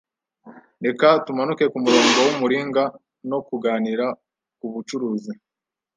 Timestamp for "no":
3.29-3.39